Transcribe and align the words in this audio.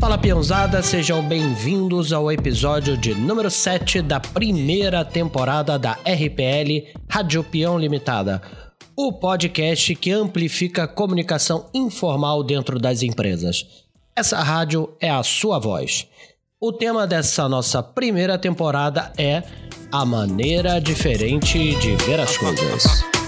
Fala 0.00 0.16
peãozada, 0.16 0.82
sejam 0.82 1.22
bem-vindos 1.22 2.12
ao 2.12 2.32
episódio 2.32 2.96
de 2.96 3.14
número 3.14 3.50
7 3.50 4.00
da 4.00 4.18
primeira 4.18 5.04
temporada 5.04 5.78
da 5.78 5.92
RPL 5.92 6.98
Rádio 7.08 7.44
Peão 7.44 7.78
Limitada, 7.78 8.40
o 8.96 9.12
podcast 9.12 9.94
que 9.94 10.10
amplifica 10.10 10.84
a 10.84 10.88
comunicação 10.88 11.68
informal 11.74 12.42
dentro 12.42 12.78
das 12.78 13.02
empresas. 13.02 13.66
Essa 14.16 14.42
rádio 14.42 14.94
é 15.00 15.10
a 15.10 15.22
sua 15.22 15.58
voz. 15.58 16.06
O 16.58 16.72
tema 16.72 17.06
dessa 17.06 17.48
nossa 17.48 17.82
primeira 17.82 18.38
temporada 18.38 19.12
é 19.16 19.42
a 19.92 20.04
maneira 20.04 20.80
diferente 20.80 21.74
de 21.76 21.96
ver 21.96 22.20
as 22.20 22.36
coisas. 22.36 23.19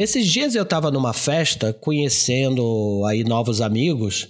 Esses 0.00 0.26
dias 0.26 0.54
eu 0.54 0.62
estava 0.62 0.90
numa 0.90 1.12
festa, 1.12 1.74
conhecendo 1.74 3.04
aí 3.04 3.22
novos 3.22 3.60
amigos, 3.60 4.28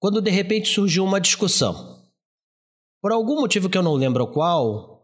quando 0.00 0.22
de 0.22 0.30
repente 0.30 0.70
surgiu 0.70 1.04
uma 1.04 1.20
discussão. 1.20 2.02
Por 3.02 3.12
algum 3.12 3.38
motivo 3.38 3.68
que 3.68 3.76
eu 3.76 3.82
não 3.82 3.92
lembro 3.92 4.26
qual, 4.26 5.02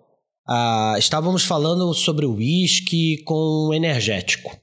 ah, 0.48 0.94
estávamos 0.98 1.44
falando 1.44 1.92
sobre 1.92 2.24
uísque 2.24 3.22
com 3.24 3.70
energético. 3.74 4.58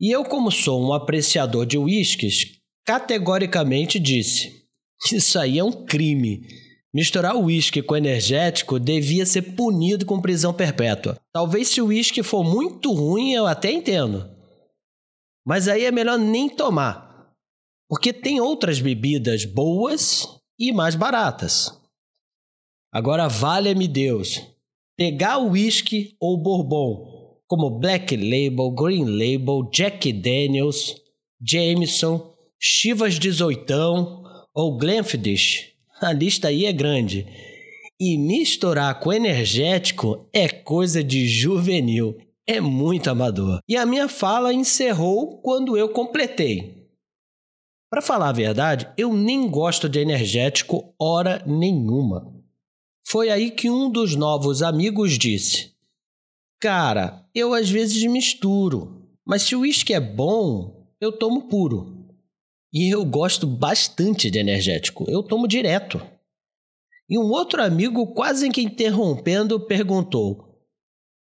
E 0.00 0.10
eu, 0.10 0.24
como 0.24 0.50
sou 0.50 0.82
um 0.82 0.94
apreciador 0.94 1.66
de 1.66 1.76
uísques, 1.76 2.62
categoricamente 2.86 4.00
disse: 4.00 4.64
Isso 5.12 5.38
aí 5.38 5.58
é 5.58 5.64
um 5.64 5.84
crime. 5.84 6.48
Misturar 6.94 7.36
uísque 7.36 7.82
com 7.82 7.96
energético 7.96 8.78
devia 8.78 9.26
ser 9.26 9.42
punido 9.56 10.06
com 10.06 10.22
prisão 10.22 10.54
perpétua. 10.54 11.20
Talvez 11.32 11.66
se 11.66 11.82
o 11.82 11.86
uísque 11.86 12.22
for 12.22 12.44
muito 12.44 12.92
ruim, 12.92 13.32
eu 13.32 13.48
até 13.48 13.72
entendo. 13.72 14.30
Mas 15.44 15.66
aí 15.66 15.84
é 15.84 15.90
melhor 15.90 16.16
nem 16.16 16.48
tomar. 16.48 17.34
Porque 17.88 18.12
tem 18.12 18.40
outras 18.40 18.80
bebidas 18.80 19.44
boas 19.44 20.38
e 20.56 20.72
mais 20.72 20.94
baratas. 20.94 21.76
Agora, 22.92 23.26
valha-me 23.26 23.88
Deus, 23.88 24.40
pegar 24.96 25.38
o 25.38 25.50
uísque 25.50 26.16
ou 26.20 26.40
bourbon, 26.40 27.40
como 27.48 27.76
Black 27.76 28.16
Label, 28.16 28.70
Green 28.70 29.04
Label, 29.04 29.68
Jack 29.72 30.12
Daniels, 30.12 30.94
Jameson, 31.42 32.32
Chivas 32.56 33.18
18 33.18 33.72
ou 34.54 34.78
Glenfiddich 34.78 35.73
a 36.04 36.12
lista 36.12 36.48
aí 36.48 36.66
é 36.66 36.72
grande. 36.72 37.26
E 37.98 38.18
misturar 38.18 38.98
com 39.00 39.12
energético 39.12 40.28
é 40.32 40.48
coisa 40.48 41.02
de 41.02 41.26
juvenil, 41.26 42.16
é 42.46 42.60
muito 42.60 43.08
amador. 43.08 43.60
E 43.68 43.76
a 43.76 43.86
minha 43.86 44.08
fala 44.08 44.52
encerrou 44.52 45.38
quando 45.38 45.76
eu 45.76 45.88
completei. 45.88 46.88
Para 47.90 48.02
falar 48.02 48.30
a 48.30 48.32
verdade, 48.32 48.88
eu 48.98 49.12
nem 49.14 49.48
gosto 49.48 49.88
de 49.88 50.00
energético 50.00 50.92
hora 50.98 51.42
nenhuma. 51.46 52.34
Foi 53.06 53.30
aí 53.30 53.50
que 53.50 53.70
um 53.70 53.88
dos 53.88 54.16
novos 54.16 54.62
amigos 54.62 55.16
disse: 55.16 55.72
Cara, 56.60 57.24
eu 57.34 57.54
às 57.54 57.70
vezes 57.70 58.02
misturo, 58.04 59.06
mas 59.24 59.42
se 59.42 59.54
o 59.54 59.60
uísque 59.60 59.94
é 59.94 60.00
bom, 60.00 60.88
eu 61.00 61.12
tomo 61.12 61.42
puro. 61.42 61.93
E 62.74 62.92
eu 62.92 63.04
gosto 63.04 63.46
bastante 63.46 64.28
de 64.28 64.40
energético. 64.40 65.08
Eu 65.08 65.22
tomo 65.22 65.46
direto. 65.46 66.04
E 67.08 67.16
um 67.16 67.30
outro 67.30 67.62
amigo, 67.62 68.12
quase 68.14 68.50
que 68.50 68.60
interrompendo, 68.60 69.60
perguntou: 69.60 70.58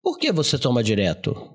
Por 0.02 0.18
que 0.18 0.30
você 0.30 0.58
toma 0.58 0.82
direto? 0.82 1.54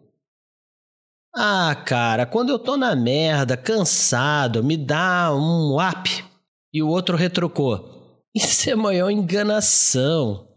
Ah, 1.35 1.75
cara, 1.85 2.25
quando 2.25 2.49
eu 2.49 2.57
tô 2.57 2.75
na 2.75 2.95
merda, 2.95 3.55
cansado, 3.55 4.63
me 4.63 4.75
dá 4.75 5.35
um 5.35 5.77
up. 5.77 6.25
E 6.73 6.81
o 6.81 6.87
outro 6.87 7.15
retrucou: 7.15 8.23
Isso 8.33 8.67
é 8.67 8.75
maior 8.75 9.11
enganação. 9.11 10.47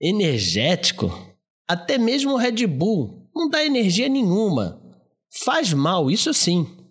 Energético? 0.00 1.10
Até 1.68 1.98
mesmo 1.98 2.36
Red 2.36 2.66
Bull 2.66 3.28
não 3.34 3.50
dá 3.50 3.62
energia 3.62 4.08
nenhuma. 4.08 4.80
Faz 5.44 5.72
mal, 5.74 6.10
isso 6.10 6.32
sim. 6.32 6.83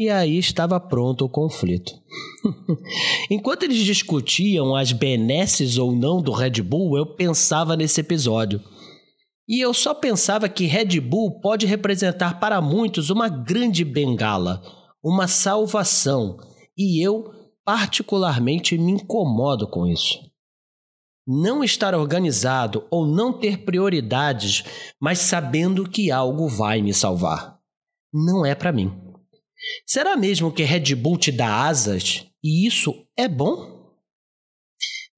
E 0.00 0.08
aí 0.08 0.38
estava 0.38 0.80
pronto 0.80 1.26
o 1.26 1.28
conflito. 1.28 1.92
Enquanto 3.30 3.64
eles 3.64 3.84
discutiam 3.84 4.74
as 4.74 4.92
benesses 4.92 5.76
ou 5.76 5.94
não 5.94 6.22
do 6.22 6.32
Red 6.32 6.62
Bull, 6.62 6.96
eu 6.96 7.04
pensava 7.04 7.76
nesse 7.76 8.00
episódio. 8.00 8.62
E 9.46 9.60
eu 9.60 9.74
só 9.74 9.92
pensava 9.92 10.48
que 10.48 10.64
Red 10.64 10.98
Bull 11.00 11.38
pode 11.42 11.66
representar 11.66 12.40
para 12.40 12.62
muitos 12.62 13.10
uma 13.10 13.28
grande 13.28 13.84
bengala, 13.84 14.62
uma 15.04 15.28
salvação, 15.28 16.38
e 16.74 17.04
eu 17.04 17.34
particularmente 17.62 18.78
me 18.78 18.92
incomodo 18.92 19.68
com 19.68 19.86
isso. 19.86 20.18
Não 21.28 21.62
estar 21.62 21.94
organizado 21.94 22.86
ou 22.90 23.04
não 23.04 23.34
ter 23.34 23.66
prioridades, 23.66 24.64
mas 24.98 25.18
sabendo 25.18 25.86
que 25.86 26.10
algo 26.10 26.48
vai 26.48 26.80
me 26.80 26.94
salvar. 26.94 27.58
Não 28.10 28.46
é 28.46 28.54
para 28.54 28.72
mim. 28.72 29.09
Será 29.86 30.16
mesmo 30.16 30.52
que 30.52 30.62
Red 30.62 30.94
Bull 30.94 31.18
te 31.18 31.32
dá 31.32 31.66
asas 31.66 32.26
e 32.42 32.66
isso 32.66 33.06
é 33.16 33.28
bom? 33.28 33.80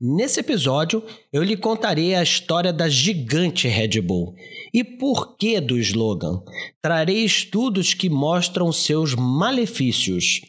Nesse 0.05 0.41
episódio, 0.41 1.01
eu 1.33 1.45
lhe 1.45 1.57
contarei 1.57 2.17
a 2.17 2.25
história 2.25 2.73
da 2.73 2.89
gigante 2.89 3.69
Red 3.69 4.01
Bull 4.01 4.35
e 4.75 4.83
por 4.83 5.37
que 5.37 5.61
do 5.61 5.79
slogan. 5.79 6.43
Trarei 6.83 7.25
estudos 7.25 7.95
que 7.95 8.11
mostram 8.11 8.73
seus 8.73 9.15
malefícios. 9.15 10.41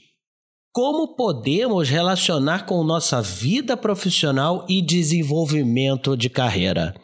Como 0.71 1.15
podemos 1.15 1.87
relacionar 1.87 2.65
com 2.65 2.83
nossa 2.83 3.21
vida 3.21 3.77
profissional 3.77 4.65
e 4.67 4.81
desenvolvimento 4.81 6.17
de 6.17 6.31
carreira. 6.31 6.95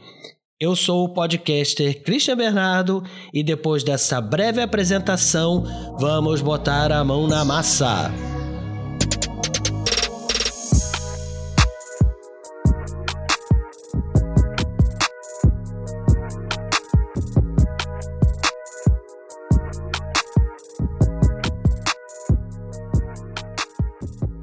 Eu 0.61 0.75
sou 0.75 1.05
o 1.05 1.09
podcaster 1.13 2.03
Christian 2.03 2.35
Bernardo 2.35 3.01
e 3.33 3.41
depois 3.41 3.81
dessa 3.81 4.19
breve 4.19 4.61
apresentação, 4.61 5.63
vamos 5.97 6.41
botar 6.41 6.91
a 6.91 7.01
mão 7.01 7.27
na 7.27 7.45
massa. 7.45 8.11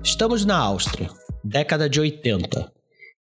Estamos 0.03 0.47
na 0.47 0.57
Áustria, 0.57 1.11
década 1.45 1.91
de 1.91 2.01
80 2.01 2.76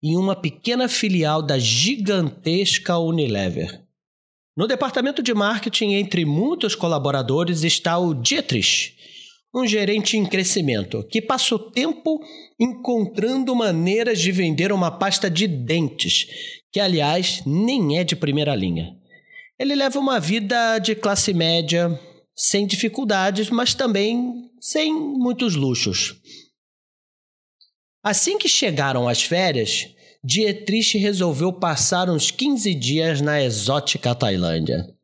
em 0.08 0.16
uma 0.16 0.36
pequena 0.36 0.88
filial 0.88 1.42
da 1.42 1.58
gigantesca 1.58 2.96
Unilever. 3.00 3.82
No 4.56 4.68
departamento 4.68 5.24
de 5.24 5.34
marketing, 5.34 5.94
entre 5.94 6.24
muitos 6.26 6.76
colaboradores, 6.76 7.64
está 7.64 7.98
o 7.98 8.14
Dietrich, 8.14 8.94
um 9.52 9.66
gerente 9.66 10.16
em 10.16 10.24
crescimento, 10.24 11.04
que 11.10 11.20
passa 11.20 11.56
o 11.56 11.60
tempo 11.72 12.22
encontrando 12.60 13.56
maneiras 13.56 14.22
de 14.22 14.32
vender 14.32 14.72
uma 14.72 14.92
pasta 14.92 15.28
de 15.28 15.48
dentes, 15.48 16.28
que, 16.72 16.80
aliás, 16.80 17.42
nem 17.44 17.98
é 17.98 18.04
de 18.04 18.16
primeira 18.16 18.54
linha. 18.54 18.96
Ele 19.58 19.74
leva 19.74 19.98
uma 19.98 20.20
vida 20.20 20.78
de 20.78 20.94
classe 20.94 21.34
média, 21.34 22.00
sem 22.36 22.68
dificuldades, 22.68 23.50
mas 23.50 23.74
também 23.74 24.52
sem 24.62 24.94
muitos 24.94 25.56
luxos. 25.56 26.22
Assim 28.06 28.38
que 28.38 28.48
chegaram 28.48 29.08
as 29.10 29.24
férias, 29.24 29.90
Dietrich 30.24 30.96
resolveu 30.96 31.52
passar 31.52 32.08
uns 32.08 32.30
15 32.30 32.76
dias 32.76 33.20
na 33.20 33.42
exótica 33.42 34.14
Tailândia. 34.14 34.96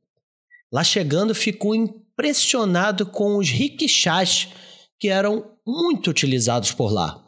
Lá 0.71 0.83
chegando, 0.83 1.33
ficou 1.33 1.73
impressionado 1.73 3.07
com 3.07 3.37
os 3.37 3.49
rickshaws 3.49 4.49
que 4.99 5.07
eram 5.07 5.51
muito 5.65 6.11
utilizados 6.11 6.73
por 6.73 6.93
lá. 6.93 7.25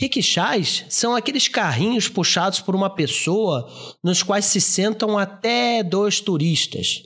Rickshaws 0.00 0.84
são 0.88 1.14
aqueles 1.14 1.46
carrinhos 1.46 2.08
puxados 2.08 2.58
por 2.58 2.74
uma 2.74 2.90
pessoa 2.90 3.72
nos 4.02 4.20
quais 4.20 4.46
se 4.46 4.60
sentam 4.60 5.16
até 5.16 5.80
dois 5.84 6.18
turistas. 6.18 7.04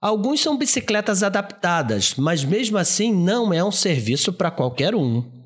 Alguns 0.00 0.40
são 0.40 0.58
bicicletas 0.58 1.22
adaptadas, 1.22 2.16
mas 2.16 2.42
mesmo 2.42 2.76
assim 2.78 3.14
não 3.14 3.54
é 3.54 3.62
um 3.62 3.70
serviço 3.70 4.32
para 4.32 4.50
qualquer 4.50 4.92
um. 4.96 5.37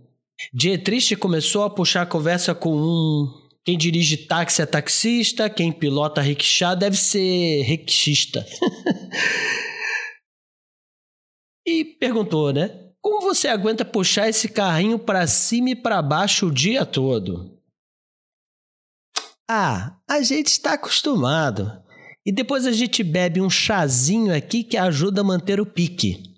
Dietrich 0.52 1.14
começou 1.16 1.64
a 1.64 1.70
puxar 1.70 2.02
a 2.02 2.06
conversa 2.06 2.54
com 2.54 2.74
um. 2.74 3.42
Quem 3.64 3.78
dirige 3.78 4.16
táxi 4.16 4.62
é 4.62 4.66
taxista, 4.66 5.48
quem 5.48 5.70
pilota 5.70 6.20
rickshaw 6.20 6.74
deve 6.74 6.96
ser 6.96 7.62
rickshista. 7.62 8.44
e 11.66 11.84
perguntou, 11.84 12.52
né? 12.52 12.78
Como 13.00 13.20
você 13.20 13.48
aguenta 13.48 13.84
puxar 13.84 14.28
esse 14.28 14.48
carrinho 14.48 14.98
para 14.98 15.26
cima 15.26 15.70
e 15.70 15.76
para 15.76 16.00
baixo 16.00 16.46
o 16.46 16.52
dia 16.52 16.86
todo? 16.86 17.58
Ah, 19.48 19.96
a 20.08 20.22
gente 20.22 20.48
está 20.48 20.74
acostumado. 20.74 21.82
E 22.24 22.32
depois 22.32 22.66
a 22.66 22.72
gente 22.72 23.02
bebe 23.02 23.40
um 23.40 23.50
chazinho 23.50 24.34
aqui 24.34 24.62
que 24.62 24.76
ajuda 24.76 25.20
a 25.20 25.24
manter 25.24 25.60
o 25.60 25.66
pique. 25.66 26.31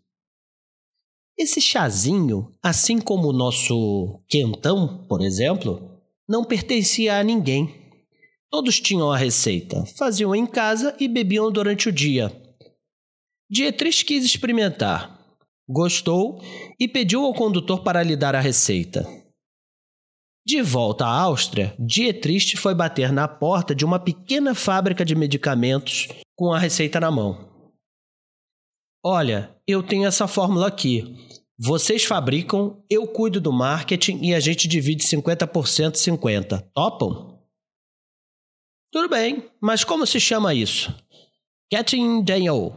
Esse 1.36 1.60
chazinho, 1.60 2.52
assim 2.62 3.00
como 3.00 3.28
o 3.28 3.32
nosso 3.32 4.20
quentão, 4.28 5.04
por 5.08 5.20
exemplo, 5.20 6.00
não 6.28 6.44
pertencia 6.44 7.18
a 7.18 7.24
ninguém. 7.24 7.74
Todos 8.50 8.80
tinham 8.80 9.10
a 9.10 9.16
receita, 9.16 9.84
faziam 9.98 10.34
em 10.34 10.46
casa 10.46 10.96
e 11.00 11.08
bebiam 11.08 11.50
durante 11.50 11.88
o 11.88 11.92
dia. 11.92 12.30
Dietrich 13.50 14.04
quis 14.04 14.24
experimentar, 14.24 15.18
gostou 15.68 16.40
e 16.78 16.86
pediu 16.86 17.24
ao 17.24 17.34
condutor 17.34 17.82
para 17.82 18.02
lhe 18.02 18.16
dar 18.16 18.36
a 18.36 18.40
receita. 18.40 19.04
De 20.46 20.62
volta 20.62 21.04
à 21.04 21.20
Áustria, 21.22 21.74
Dietrich 21.78 22.56
foi 22.56 22.74
bater 22.74 23.10
na 23.10 23.26
porta 23.26 23.74
de 23.74 23.84
uma 23.84 23.98
pequena 23.98 24.54
fábrica 24.54 25.04
de 25.04 25.14
medicamentos 25.14 26.06
com 26.36 26.52
a 26.52 26.58
receita 26.58 27.00
na 27.00 27.10
mão. 27.10 27.53
Olha, 29.06 29.54
eu 29.66 29.82
tenho 29.82 30.06
essa 30.06 30.26
fórmula 30.26 30.66
aqui. 30.66 31.14
Vocês 31.58 32.04
fabricam, 32.04 32.82
eu 32.88 33.06
cuido 33.06 33.38
do 33.38 33.52
marketing 33.52 34.24
e 34.24 34.34
a 34.34 34.40
gente 34.40 34.66
divide 34.66 35.04
50% 35.04 35.92
50%. 35.92 36.70
Topam? 36.72 37.38
Tudo 38.90 39.10
bem, 39.10 39.50
mas 39.60 39.84
como 39.84 40.06
se 40.06 40.18
chama 40.18 40.54
isso? 40.54 40.90
Catching 41.70 42.24
Daniel. 42.24 42.74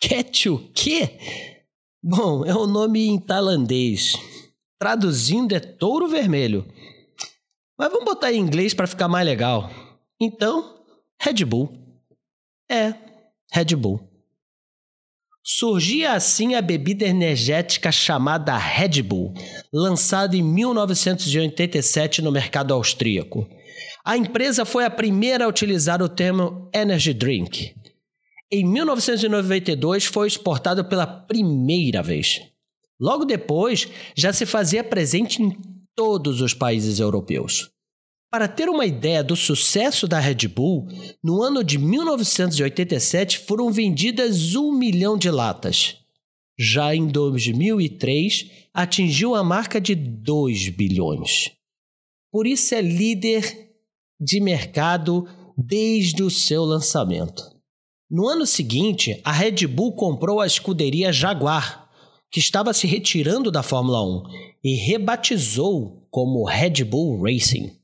Catch 0.00 0.46
o 0.46 0.70
quê? 0.72 1.18
Bom, 2.00 2.44
é 2.44 2.54
um 2.54 2.66
nome 2.66 3.08
em 3.08 3.18
tailandês. 3.18 4.12
Traduzindo 4.78 5.56
é 5.56 5.60
touro 5.60 6.06
vermelho. 6.06 6.66
Mas 7.76 7.90
vamos 7.90 8.04
botar 8.04 8.32
em 8.32 8.38
inglês 8.38 8.72
para 8.74 8.86
ficar 8.86 9.08
mais 9.08 9.26
legal. 9.26 9.68
Então, 10.20 10.84
Red 11.20 11.44
Bull. 11.44 11.72
É, 12.70 12.94
Red 13.52 13.74
Bull. 13.74 14.09
Surgia 15.52 16.12
assim 16.12 16.54
a 16.54 16.62
bebida 16.62 17.04
energética 17.04 17.90
chamada 17.90 18.56
Red 18.56 19.02
Bull, 19.02 19.34
lançada 19.72 20.36
em 20.36 20.42
1987 20.42 22.22
no 22.22 22.30
mercado 22.30 22.72
austríaco. 22.72 23.48
A 24.04 24.16
empresa 24.16 24.64
foi 24.64 24.84
a 24.84 24.90
primeira 24.90 25.44
a 25.44 25.48
utilizar 25.48 26.00
o 26.00 26.08
termo 26.08 26.70
energy 26.72 27.12
drink. 27.12 27.74
Em 28.50 28.64
1992 28.64 30.04
foi 30.04 30.28
exportado 30.28 30.84
pela 30.84 31.04
primeira 31.04 32.00
vez. 32.00 32.42
Logo 33.00 33.24
depois, 33.24 33.88
já 34.16 34.32
se 34.32 34.46
fazia 34.46 34.84
presente 34.84 35.42
em 35.42 35.58
todos 35.96 36.40
os 36.40 36.54
países 36.54 37.00
europeus. 37.00 37.68
Para 38.30 38.46
ter 38.46 38.68
uma 38.68 38.86
ideia 38.86 39.24
do 39.24 39.34
sucesso 39.34 40.06
da 40.06 40.20
Red 40.20 40.46
Bull, 40.46 40.86
no 41.20 41.42
ano 41.42 41.64
de 41.64 41.78
1987 41.78 43.40
foram 43.40 43.72
vendidas 43.72 44.54
um 44.54 44.70
milhão 44.70 45.18
de 45.18 45.28
latas. 45.28 45.96
Já 46.56 46.94
em 46.94 47.08
2003, 47.08 48.48
atingiu 48.72 49.34
a 49.34 49.42
marca 49.42 49.80
de 49.80 49.96
2 49.96 50.68
bilhões. 50.68 51.50
Por 52.30 52.46
isso 52.46 52.72
é 52.72 52.80
líder 52.80 53.72
de 54.20 54.40
mercado 54.40 55.26
desde 55.58 56.22
o 56.22 56.30
seu 56.30 56.64
lançamento. 56.64 57.42
No 58.08 58.28
ano 58.28 58.46
seguinte, 58.46 59.20
a 59.24 59.32
Red 59.32 59.66
Bull 59.66 59.94
comprou 59.94 60.40
a 60.40 60.46
escuderia 60.46 61.12
Jaguar, 61.12 61.88
que 62.30 62.38
estava 62.38 62.72
se 62.72 62.86
retirando 62.86 63.50
da 63.50 63.64
Fórmula 63.64 64.04
1, 64.04 64.22
e 64.62 64.74
rebatizou 64.76 66.06
como 66.12 66.44
Red 66.44 66.84
Bull 66.84 67.20
Racing. 67.20 67.79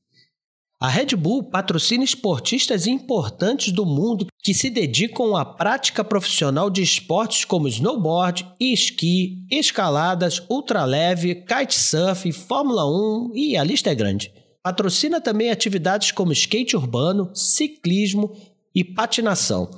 A 0.78 0.88
Red 0.88 1.17
Bull 1.17 1.44
patrocina 1.44 2.05
esportistas 2.05 2.87
importantes 2.87 3.73
do 3.73 3.87
mundo 3.87 4.26
que 4.43 4.52
se 4.52 4.69
dedicam 4.69 5.34
à 5.34 5.43
prática 5.43 6.05
profissional 6.05 6.69
de 6.69 6.82
esportes 6.82 7.46
como 7.46 7.67
snowboard, 7.67 8.46
esqui, 8.61 9.38
escaladas, 9.50 10.43
ultraleve, 10.50 11.34
kitesurf, 11.34 12.31
Fórmula 12.31 12.84
1 12.87 13.32
e 13.34 13.56
a 13.56 13.64
lista 13.64 13.90
é 13.90 13.94
grande. 13.94 14.31
Patrocina 14.62 15.19
também 15.19 15.50
atividades 15.50 16.12
como 16.12 16.32
skate 16.32 16.76
urbano, 16.76 17.31
ciclismo 17.34 18.37
e 18.75 18.84
patinação, 18.84 19.70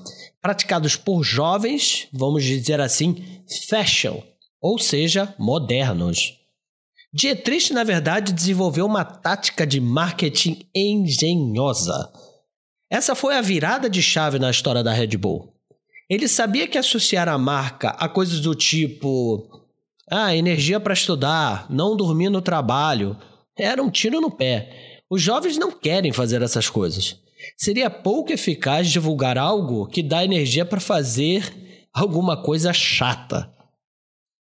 praticados 0.42 0.96
por 0.96 1.22
jovens, 1.22 2.08
vamos 2.12 2.42
dizer 2.42 2.80
assim, 2.80 3.24
fashion, 3.68 4.20
ou 4.60 4.80
seja, 4.80 5.32
modernos. 5.38 6.37
Dietrich, 7.12 7.72
na 7.72 7.84
verdade, 7.84 8.32
desenvolveu 8.32 8.84
uma 8.84 9.04
tática 9.04 9.66
de 9.66 9.80
marketing 9.80 10.68
engenhosa. 10.74 12.12
Essa 12.90 13.14
foi 13.14 13.36
a 13.36 13.40
virada 13.40 13.88
de 13.88 14.02
chave 14.02 14.38
na 14.38 14.50
história 14.50 14.82
da 14.82 14.92
Red 14.92 15.16
Bull. 15.16 15.54
Ele 16.08 16.28
sabia 16.28 16.66
que 16.66 16.78
associar 16.78 17.28
a 17.28 17.38
marca 17.38 17.90
a 17.90 18.08
coisas 18.08 18.40
do 18.40 18.54
tipo 18.54 19.46
ah, 20.10 20.34
energia 20.34 20.80
para 20.80 20.94
estudar, 20.94 21.66
não 21.70 21.96
dormir 21.96 22.30
no 22.30 22.40
trabalho, 22.40 23.16
era 23.58 23.82
um 23.82 23.90
tiro 23.90 24.20
no 24.20 24.30
pé. 24.30 25.02
Os 25.10 25.20
jovens 25.20 25.58
não 25.58 25.70
querem 25.70 26.12
fazer 26.12 26.40
essas 26.42 26.68
coisas. 26.68 27.16
Seria 27.56 27.90
pouco 27.90 28.32
eficaz 28.32 28.88
divulgar 28.88 29.38
algo 29.38 29.86
que 29.86 30.02
dá 30.02 30.24
energia 30.24 30.64
para 30.64 30.80
fazer 30.80 31.54
alguma 31.92 32.42
coisa 32.42 32.72
chata. 32.72 33.52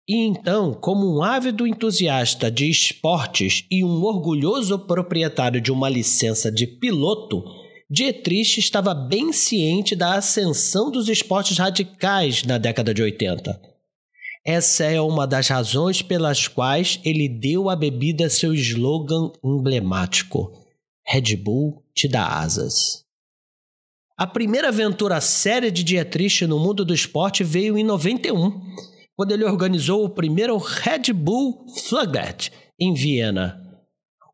E 0.09 0.25
então, 0.25 0.73
como 0.73 1.07
um 1.07 1.21
ávido 1.21 1.67
entusiasta 1.67 2.50
de 2.50 2.67
esportes 2.67 3.63
e 3.69 3.83
um 3.83 4.01
orgulhoso 4.03 4.79
proprietário 4.79 5.61
de 5.61 5.71
uma 5.71 5.88
licença 5.88 6.51
de 6.51 6.65
piloto, 6.65 7.44
Dietrich 7.88 8.59
estava 8.59 8.95
bem 8.95 9.31
ciente 9.31 9.95
da 9.95 10.15
ascensão 10.15 10.89
dos 10.89 11.07
esportes 11.09 11.59
radicais 11.59 12.41
na 12.44 12.57
década 12.57 12.91
de 12.91 13.03
80. 13.03 13.61
Essa 14.44 14.85
é 14.85 15.00
uma 15.00 15.27
das 15.27 15.47
razões 15.47 16.01
pelas 16.01 16.47
quais 16.47 17.00
ele 17.06 17.29
deu 17.29 17.69
à 17.69 17.75
bebida 17.75 18.31
seu 18.31 18.51
slogan 18.56 19.31
emblemático: 19.45 20.51
Red 21.06 21.35
Bull 21.35 21.83
te 21.94 22.07
dá 22.07 22.25
asas. 22.25 23.06
A 24.17 24.25
primeira 24.25 24.69
aventura 24.69 25.21
séria 25.21 25.71
de 25.71 25.83
Dietrich 25.83 26.47
no 26.47 26.57
mundo 26.57 26.83
do 26.83 26.95
esporte 26.95 27.44
veio 27.44 27.77
em 27.77 27.83
91 27.83 28.59
quando 29.19 29.33
ele 29.33 29.44
organizou 29.44 30.06
o 30.06 30.10
primeiro 30.10 30.56
Red 30.56 31.12
Bull 31.12 31.66
Floodbat 31.75 32.54
em 32.80 32.94
Viena. 32.94 33.60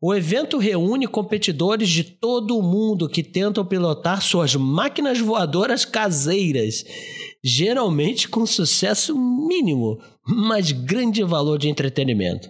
O 0.00 0.14
evento 0.14 0.58
reúne 0.58 1.08
competidores 1.08 1.88
de 1.88 2.04
todo 2.04 2.56
o 2.56 2.62
mundo 2.62 3.08
que 3.08 3.24
tentam 3.24 3.66
pilotar 3.66 4.22
suas 4.22 4.54
máquinas 4.54 5.18
voadoras 5.18 5.84
caseiras, 5.84 6.84
geralmente 7.42 8.28
com 8.28 8.46
sucesso 8.46 9.18
mínimo, 9.18 9.98
mas 10.24 10.70
grande 10.70 11.24
valor 11.24 11.58
de 11.58 11.68
entretenimento. 11.68 12.48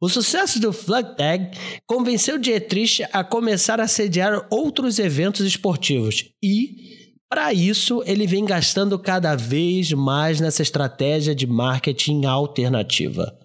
O 0.00 0.08
sucesso 0.08 0.60
do 0.60 0.72
Flag 0.72 1.16
Tag 1.16 1.50
convenceu 1.84 2.38
Dietrich 2.38 3.02
a 3.12 3.24
começar 3.24 3.80
a 3.80 3.88
sediar 3.88 4.46
outros 4.52 5.00
eventos 5.00 5.44
esportivos 5.44 6.30
e, 6.40 6.97
para 7.30 7.52
isso, 7.52 8.02
ele 8.06 8.26
vem 8.26 8.44
gastando 8.44 8.98
cada 8.98 9.36
vez 9.36 9.92
mais 9.92 10.40
nessa 10.40 10.62
estratégia 10.62 11.34
de 11.34 11.46
marketing 11.46 12.24
alternativa. 12.24 13.36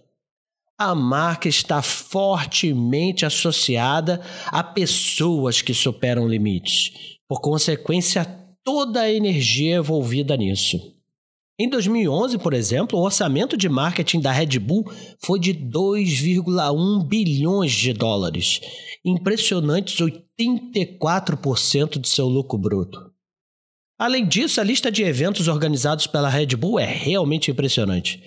A 0.78 0.96
marca 0.96 1.50
está 1.50 1.82
fortemente 1.82 3.25
associada 3.25 4.22
a 4.48 4.63
pessoas 4.63 5.62
que 5.62 5.74
superam 5.74 6.28
limites, 6.28 7.18
por 7.28 7.42
consequência, 7.42 8.25
toda 8.63 9.02
a 9.02 9.12
energia 9.12 9.75
envolvida 9.75 10.38
nisso. 10.38 10.80
Em 11.60 11.70
2011, 11.70 12.40
por 12.40 12.54
exemplo, 12.54 12.98
o 12.98 13.04
orçamento 13.04 13.56
de 13.56 13.70
marketing 13.70 14.22
da 14.22 14.32
Red 14.32 14.58
Bull 14.60 14.90
foi 15.24 15.40
de 15.40 15.54
2,1 15.54 17.06
bilhões 17.06 17.72
de 17.72 17.94
dólares, 17.94 18.60
impressionantes 19.06 19.98
84% 19.98 22.00
de 22.00 22.10
seu 22.10 22.28
lucro 22.28 22.58
bruto. 22.58 23.12
Além 24.03 24.27
disso, 24.27 24.60
a 24.60 24.65
lista 24.65 24.91
de 24.91 25.01
eventos 25.01 25.48
organizados 25.48 26.07
pela 26.07 26.27
Red 26.27 26.57
Bull 26.57 26.77
é 26.77 26.83
realmente 26.83 27.50
impressionante 27.50 28.22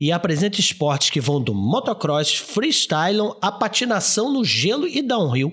e 0.00 0.12
apresenta 0.12 0.60
esportes 0.60 1.10
que 1.10 1.20
vão 1.20 1.42
do 1.42 1.52
motocross, 1.52 2.36
freestyle 2.36 3.34
à 3.42 3.50
patinação 3.50 4.32
no 4.32 4.44
gelo 4.44 4.86
e 4.86 5.02
downhill. 5.02 5.52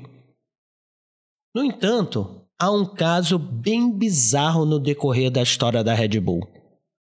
No 1.56 1.64
entanto, 1.64 2.46
há 2.62 2.70
um 2.70 2.86
caso 2.86 3.40
bem 3.40 3.92
bizarro 3.92 4.64
no 4.64 4.80
decorrer 4.80 5.32
da 5.32 5.42
história 5.42 5.84
da 5.84 5.96
Red 5.96 6.20
Bull. 6.20 6.48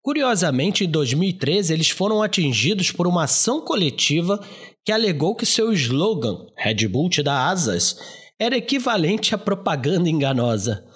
Curiosamente, 0.02 0.82
em 0.82 0.90
2013, 0.90 1.72
eles 1.72 1.90
foram 1.90 2.24
atingidos 2.24 2.90
por 2.90 3.06
uma 3.06 3.22
ação 3.22 3.60
coletiva 3.60 4.44
que 4.84 4.90
alegou 4.90 5.36
que 5.36 5.46
seu 5.46 5.72
slogan, 5.72 6.44
Red 6.56 6.88
Bull 6.88 7.08
te 7.08 7.22
dá 7.22 7.48
asas, 7.48 8.00
era 8.36 8.56
equivalente 8.56 9.32
à 9.32 9.38
propaganda 9.38 10.10
enganosa. 10.10 10.87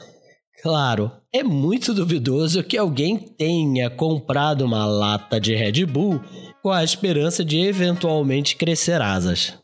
Claro, 0.62 1.10
é 1.32 1.42
muito 1.42 1.92
duvidoso 1.92 2.62
que 2.62 2.78
alguém 2.78 3.18
tenha 3.18 3.90
comprado 3.90 4.64
uma 4.64 4.86
lata 4.86 5.40
de 5.40 5.56
Red 5.56 5.84
Bull 5.84 6.20
com 6.62 6.70
a 6.70 6.84
esperança 6.84 7.44
de 7.44 7.58
eventualmente 7.58 8.54
crescer 8.54 9.02
asas. 9.02 9.58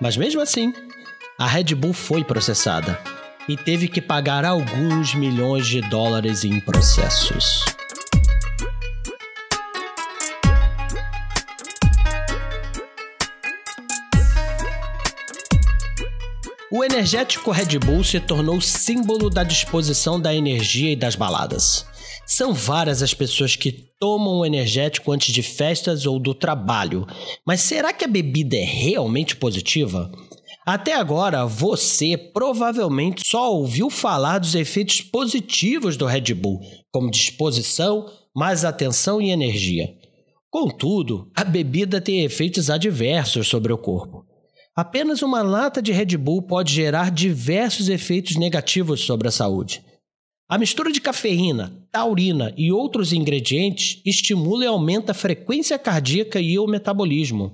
Mas 0.00 0.16
mesmo 0.16 0.40
assim, 0.40 0.72
a 1.38 1.46
Red 1.46 1.72
Bull 1.76 1.92
foi 1.92 2.24
processada 2.24 2.98
e 3.48 3.56
teve 3.56 3.86
que 3.86 4.02
pagar 4.02 4.44
alguns 4.44 5.14
milhões 5.14 5.68
de 5.68 5.80
dólares 5.82 6.42
em 6.42 6.58
processos. 6.58 7.77
O 16.70 16.84
energético 16.84 17.50
Red 17.50 17.78
Bull 17.78 18.04
se 18.04 18.20
tornou 18.20 18.60
símbolo 18.60 19.30
da 19.30 19.42
disposição 19.42 20.20
da 20.20 20.34
energia 20.34 20.92
e 20.92 20.96
das 20.96 21.16
baladas. 21.16 21.86
São 22.26 22.52
várias 22.52 23.02
as 23.02 23.14
pessoas 23.14 23.56
que 23.56 23.72
tomam 23.98 24.40
o 24.40 24.44
energético 24.44 25.10
antes 25.10 25.32
de 25.32 25.42
festas 25.42 26.04
ou 26.04 26.18
do 26.18 26.34
trabalho, 26.34 27.06
mas 27.46 27.62
será 27.62 27.90
que 27.90 28.04
a 28.04 28.08
bebida 28.08 28.54
é 28.54 28.64
realmente 28.64 29.34
positiva? 29.34 30.12
Até 30.66 30.92
agora, 30.92 31.46
você 31.46 32.18
provavelmente 32.18 33.22
só 33.24 33.50
ouviu 33.50 33.88
falar 33.88 34.38
dos 34.38 34.54
efeitos 34.54 35.00
positivos 35.00 35.96
do 35.96 36.04
Red 36.04 36.34
Bull, 36.34 36.60
como 36.92 37.10
disposição, 37.10 38.12
mais 38.36 38.62
atenção 38.66 39.22
e 39.22 39.30
energia. 39.30 39.88
Contudo, 40.50 41.30
a 41.34 41.44
bebida 41.44 41.98
tem 41.98 42.24
efeitos 42.24 42.68
adversos 42.68 43.48
sobre 43.48 43.72
o 43.72 43.78
corpo. 43.78 44.27
Apenas 44.78 45.22
uma 45.22 45.42
lata 45.42 45.82
de 45.82 45.90
Red 45.90 46.16
Bull 46.16 46.40
pode 46.40 46.72
gerar 46.72 47.10
diversos 47.10 47.88
efeitos 47.88 48.36
negativos 48.36 49.00
sobre 49.00 49.26
a 49.26 49.30
saúde. 49.32 49.82
A 50.48 50.56
mistura 50.56 50.92
de 50.92 51.00
cafeína, 51.00 51.84
taurina 51.90 52.54
e 52.56 52.70
outros 52.70 53.12
ingredientes 53.12 54.00
estimula 54.06 54.62
e 54.62 54.68
aumenta 54.68 55.10
a 55.10 55.16
frequência 55.16 55.76
cardíaca 55.80 56.38
e 56.38 56.60
o 56.60 56.66
metabolismo. 56.68 57.52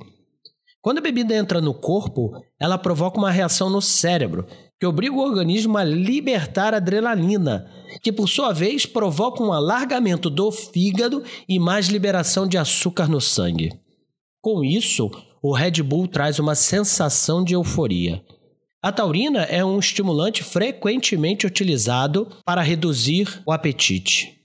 Quando 0.83 0.99
a 0.99 1.01
bebida 1.01 1.35
entra 1.35 1.63
no 1.63 1.73
corpo, 1.73 2.45
ela 2.61 2.77
provoca 2.77 3.17
uma 3.17 3.31
reação 3.31 3.71
no 3.71 3.81
cérebro, 3.81 4.47
que 4.79 4.85
obriga 4.85 5.15
o 5.15 5.25
organismo 5.25 5.79
a 5.79 5.83
libertar 5.83 6.75
adrenalina, 6.75 7.71
que 8.03 8.13
por 8.13 8.29
sua 8.29 8.53
vez 8.53 8.85
provoca 8.85 9.43
um 9.43 9.51
alargamento 9.51 10.29
do 10.29 10.53
fígado 10.53 11.25
e 11.49 11.59
mais 11.59 11.87
liberação 11.87 12.47
de 12.47 12.59
açúcar 12.59 13.09
no 13.09 13.19
sangue. 13.19 13.73
Com 14.43 14.63
isso, 14.63 15.11
o 15.45 15.53
Red 15.53 15.83
Bull 15.83 16.09
traz 16.09 16.39
uma 16.39 16.55
sensação 16.55 17.45
de 17.45 17.53
euforia. 17.53 18.25
A 18.83 18.91
taurina 18.91 19.43
é 19.43 19.63
um 19.63 19.79
estimulante 19.79 20.43
frequentemente 20.43 21.47
utilizado 21.47 22.29
para 22.47 22.63
reduzir 22.63 23.43
o 23.45 23.53
apetite. 23.53 24.41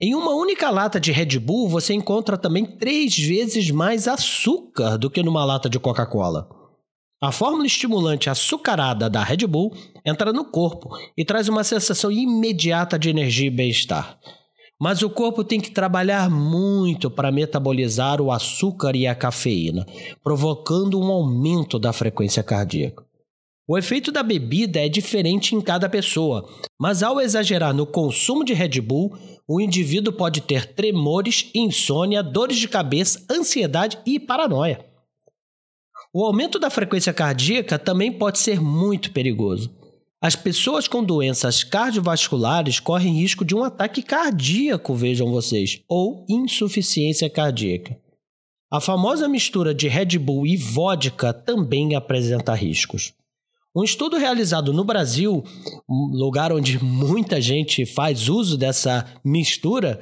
Em 0.00 0.14
uma 0.14 0.34
única 0.34 0.70
lata 0.70 0.98
de 0.98 1.12
Red 1.12 1.38
Bull, 1.38 1.68
você 1.68 1.92
encontra 1.92 2.38
também 2.38 2.64
três 2.64 3.14
vezes 3.18 3.70
mais 3.70 4.08
açúcar 4.08 4.96
do 4.96 5.10
que 5.10 5.22
numa 5.22 5.44
lata 5.44 5.68
de 5.68 5.78
Coca-Cola. 5.78 6.48
A 7.22 7.30
fórmula 7.30 7.66
estimulante 7.66 8.30
açucarada 8.30 9.10
da 9.10 9.22
Red 9.22 9.46
Bull 9.46 9.76
entra 10.02 10.32
no 10.32 10.46
corpo 10.46 10.96
e 11.14 11.26
traz 11.26 11.46
uma 11.46 11.62
sensação 11.62 12.10
imediata 12.10 12.98
de 12.98 13.10
energia 13.10 13.48
e 13.48 13.50
bem-estar. 13.50 14.18
Mas 14.80 15.02
o 15.02 15.10
corpo 15.10 15.42
tem 15.42 15.60
que 15.60 15.72
trabalhar 15.72 16.30
muito 16.30 17.10
para 17.10 17.32
metabolizar 17.32 18.20
o 18.20 18.30
açúcar 18.30 18.94
e 18.94 19.06
a 19.06 19.14
cafeína, 19.14 19.84
provocando 20.22 21.00
um 21.00 21.10
aumento 21.10 21.78
da 21.78 21.92
frequência 21.92 22.42
cardíaca. 22.42 23.04
O 23.66 23.76
efeito 23.76 24.10
da 24.10 24.22
bebida 24.22 24.78
é 24.78 24.88
diferente 24.88 25.54
em 25.54 25.60
cada 25.60 25.88
pessoa, 25.88 26.48
mas 26.80 27.02
ao 27.02 27.20
exagerar 27.20 27.74
no 27.74 27.86
consumo 27.86 28.44
de 28.44 28.54
Red 28.54 28.80
Bull, 28.80 29.14
o 29.46 29.60
indivíduo 29.60 30.12
pode 30.12 30.40
ter 30.40 30.74
tremores, 30.74 31.50
insônia, 31.54 32.22
dores 32.22 32.56
de 32.56 32.68
cabeça, 32.68 33.26
ansiedade 33.30 33.98
e 34.06 34.18
paranoia. 34.18 34.86
O 36.14 36.24
aumento 36.24 36.58
da 36.58 36.70
frequência 36.70 37.12
cardíaca 37.12 37.78
também 37.78 38.10
pode 38.10 38.38
ser 38.38 38.60
muito 38.60 39.12
perigoso. 39.12 39.70
As 40.20 40.34
pessoas 40.34 40.88
com 40.88 41.04
doenças 41.04 41.62
cardiovasculares 41.62 42.80
correm 42.80 43.14
risco 43.14 43.44
de 43.44 43.54
um 43.54 43.62
ataque 43.62 44.02
cardíaco, 44.02 44.92
vejam 44.92 45.30
vocês, 45.30 45.80
ou 45.88 46.26
insuficiência 46.28 47.30
cardíaca. 47.30 47.96
A 48.68 48.80
famosa 48.80 49.28
mistura 49.28 49.72
de 49.72 49.86
Red 49.86 50.18
Bull 50.18 50.44
e 50.44 50.56
vodka 50.56 51.32
também 51.32 51.94
apresenta 51.94 52.52
riscos. 52.52 53.14
Um 53.74 53.84
estudo 53.84 54.16
realizado 54.16 54.72
no 54.72 54.82
Brasil, 54.82 55.44
um 55.88 56.10
lugar 56.12 56.52
onde 56.52 56.82
muita 56.82 57.40
gente 57.40 57.86
faz 57.86 58.28
uso 58.28 58.58
dessa 58.58 59.06
mistura, 59.24 60.00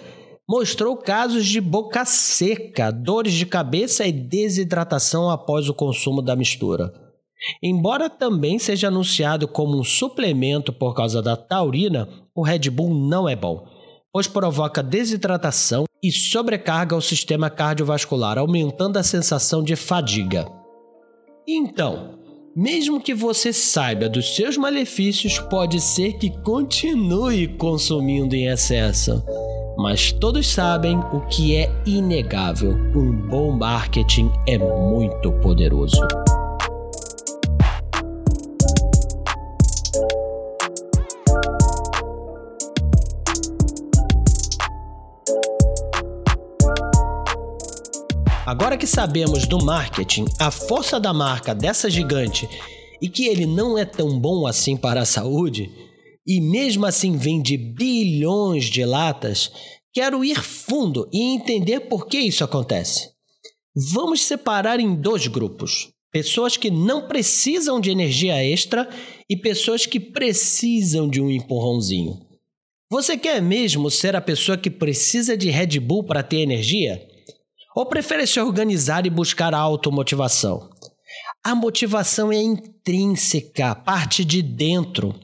mostrou 0.49 0.97
casos 0.97 1.45
de 1.45 1.61
boca 1.61 2.07
seca, 2.07 2.91
dores 2.91 3.35
de 3.35 3.45
cabeça 3.45 4.07
e 4.07 4.13
desidratação 4.13 5.29
após 5.29 5.69
o 5.69 5.75
consumo 5.75 6.23
da 6.23 6.35
mistura. 6.35 7.06
Embora 7.63 8.09
também 8.09 8.59
seja 8.59 8.89
anunciado 8.89 9.47
como 9.47 9.79
um 9.79 9.85
suplemento 9.85 10.73
por 10.73 10.95
causa 10.95 11.23
da 11.23 11.37
taurina, 11.37 12.09
o 12.35 12.43
Red 12.43 12.71
Bull 12.71 12.95
não 12.95 13.29
é 13.29 13.37
bom, 13.37 13.67
pois 14.13 14.27
provoca 14.27 14.83
desidratação 14.83 15.85
e 16.03 16.11
sobrecarga 16.11 16.97
o 16.97 17.03
sistema 17.03 17.51
cardiovascular, 17.51 18.39
aumentando 18.39 18.99
a 18.99 19.03
sensação 19.03 19.63
de 19.63 19.77
fadiga. 19.77 20.47
Então, 21.47 22.19
mesmo 22.57 23.01
que 23.01 23.13
você 23.13 23.53
saiba 23.53 24.09
dos 24.09 24.35
seus 24.35 24.57
malefícios, 24.57 25.39
pode 25.39 25.81
ser 25.81 26.15
que 26.15 26.31
continue 26.43 27.49
consumindo 27.49 28.35
em 28.35 28.47
excesso. 28.47 29.23
Mas 29.77 30.11
todos 30.11 30.47
sabem 30.47 30.99
o 31.13 31.21
que 31.27 31.55
é 31.55 31.71
inegável: 31.85 32.73
um 32.95 33.13
bom 33.29 33.53
marketing 33.53 34.33
é 34.49 34.57
muito 34.57 35.31
poderoso. 35.43 36.01
Agora 48.47 48.77
que 48.77 48.87
sabemos 48.87 49.45
do 49.45 49.59
marketing, 49.65 50.27
a 50.39 50.53
força 50.53 51.01
da 51.01 51.13
marca 51.13 51.53
dessa 51.53 51.91
gigante 51.91 52.49
e 53.03 53.09
que 53.09 53.27
ele 53.27 53.45
não 53.45 53.77
é 53.77 53.85
tão 53.85 54.21
bom 54.21 54.47
assim 54.47 54.77
para 54.77 55.01
a 55.01 55.05
saúde, 55.05 55.69
e 56.25 56.41
mesmo 56.41 56.87
assim 56.87 57.17
vende 57.17 57.57
bilhões 57.57 58.67
de 58.67 58.85
latas, 58.85 59.51
quero 59.93 60.25
ir 60.25 60.41
fundo 60.41 61.09
e 61.13 61.23
entender 61.23 61.81
por 61.81 62.07
que 62.07 62.21
isso 62.21 62.45
acontece. 62.45 63.11
Vamos 63.75 64.23
separar 64.23 64.79
em 64.79 64.95
dois 64.95 65.27
grupos: 65.27 65.89
pessoas 66.13 66.57
que 66.57 66.71
não 66.71 67.09
precisam 67.09 67.81
de 67.81 67.91
energia 67.91 68.45
extra 68.45 68.89
e 69.29 69.37
pessoas 69.37 69.87
que 69.87 69.99
precisam 69.99 71.09
de 71.09 71.21
um 71.21 71.29
empurrãozinho. 71.29 72.21
Você 72.93 73.17
quer 73.17 73.43
mesmo 73.43 73.91
ser 73.91 74.15
a 74.15 74.21
pessoa 74.21 74.57
que 74.57 74.71
precisa 74.71 75.37
de 75.37 75.51
Red 75.51 75.81
Bull 75.81 76.05
para 76.05 76.23
ter 76.23 76.37
energia? 76.37 77.16
Ou 77.77 77.85
prefere 77.85 78.27
se 78.27 78.41
organizar 78.41 79.05
e 79.05 79.11
buscar 79.11 79.53
a 79.53 79.59
automotivação? 79.59 80.71
A 81.45 81.55
motivação 81.55 82.33
é 82.33 82.43
intrínseca, 82.43 83.75
parte 83.75 84.25
de 84.25 84.41
dentro. 84.41 85.15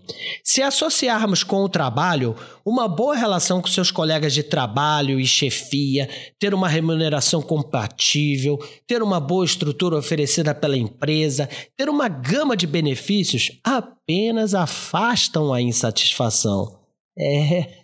Se 0.44 0.60
associarmos 0.60 1.42
com 1.42 1.64
o 1.64 1.68
trabalho, 1.68 2.36
uma 2.62 2.86
boa 2.86 3.16
relação 3.16 3.62
com 3.62 3.68
seus 3.68 3.90
colegas 3.90 4.34
de 4.34 4.42
trabalho 4.42 5.18
e 5.18 5.26
chefia, 5.26 6.10
ter 6.38 6.52
uma 6.52 6.68
remuneração 6.68 7.40
compatível, 7.40 8.58
ter 8.86 9.02
uma 9.02 9.18
boa 9.18 9.46
estrutura 9.46 9.96
oferecida 9.96 10.54
pela 10.54 10.76
empresa, 10.76 11.48
ter 11.74 11.88
uma 11.88 12.06
gama 12.06 12.54
de 12.54 12.66
benefícios, 12.66 13.50
apenas 13.64 14.54
afastam 14.54 15.54
a 15.54 15.60
insatisfação. 15.62 16.78
É. 17.18 17.81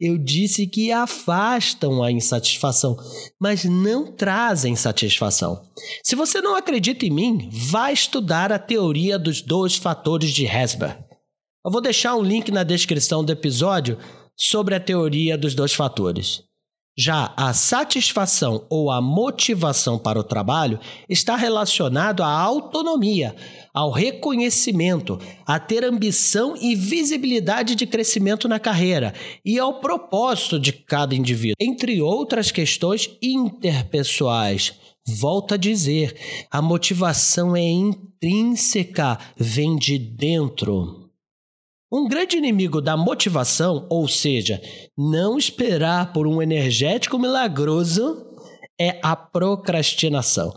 Eu 0.00 0.16
disse 0.16 0.66
que 0.66 0.90
afastam 0.90 2.02
a 2.02 2.10
insatisfação, 2.10 2.96
mas 3.38 3.64
não 3.64 4.10
trazem 4.10 4.74
satisfação. 4.74 5.62
Se 6.02 6.16
você 6.16 6.40
não 6.40 6.56
acredita 6.56 7.04
em 7.04 7.10
mim, 7.10 7.50
vá 7.52 7.92
estudar 7.92 8.50
a 8.50 8.58
teoria 8.58 9.18
dos 9.18 9.42
dois 9.42 9.76
fatores 9.76 10.30
de 10.30 10.46
Hesberg. 10.46 10.96
Eu 11.64 11.70
vou 11.70 11.82
deixar 11.82 12.16
um 12.16 12.22
link 12.22 12.50
na 12.50 12.62
descrição 12.62 13.22
do 13.22 13.30
episódio 13.30 13.98
sobre 14.34 14.74
a 14.74 14.80
teoria 14.80 15.36
dos 15.36 15.54
dois 15.54 15.74
fatores. 15.74 16.42
Já 16.98 17.32
a 17.36 17.54
satisfação 17.54 18.66
ou 18.68 18.90
a 18.90 19.00
motivação 19.00 19.98
para 19.98 20.18
o 20.18 20.24
trabalho 20.24 20.78
está 21.08 21.36
relacionado 21.36 22.22
à 22.22 22.28
autonomia, 22.28 23.34
ao 23.72 23.90
reconhecimento, 23.90 25.18
a 25.46 25.58
ter 25.58 25.84
ambição 25.84 26.56
e 26.60 26.74
visibilidade 26.74 27.74
de 27.74 27.86
crescimento 27.86 28.48
na 28.48 28.58
carreira 28.58 29.14
e 29.44 29.58
ao 29.58 29.80
propósito 29.80 30.58
de 30.58 30.72
cada 30.72 31.14
indivíduo, 31.14 31.54
entre 31.60 32.02
outras 32.02 32.50
questões 32.50 33.08
interpessoais. 33.22 34.74
Volto 35.06 35.54
a 35.54 35.56
dizer, 35.56 36.14
a 36.50 36.60
motivação 36.60 37.56
é 37.56 37.62
intrínseca, 37.62 39.18
vem 39.36 39.76
de 39.76 39.98
dentro. 39.98 40.99
Um 41.92 42.06
grande 42.06 42.36
inimigo 42.36 42.80
da 42.80 42.96
motivação, 42.96 43.86
ou 43.90 44.06
seja, 44.06 44.62
não 44.96 45.36
esperar 45.36 46.12
por 46.12 46.24
um 46.24 46.40
energético 46.40 47.18
milagroso, 47.18 48.30
é 48.80 49.00
a 49.02 49.16
procrastinação. 49.16 50.56